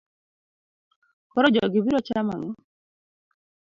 [1.31, 2.51] Koro jogi biro chamo ang'o?